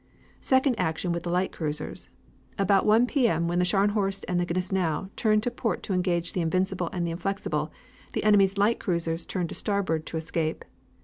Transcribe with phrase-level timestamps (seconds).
[0.39, 2.09] "Second, action with the light cruisers.
[2.57, 3.27] About one P.
[3.27, 3.47] M.
[3.47, 7.11] when the Scharnhorst and the Gneisenau turned to port to engage the Invincible and the
[7.11, 7.71] Inflexible,
[8.13, 10.65] the enemy's light cruisers turned to starboard to escape.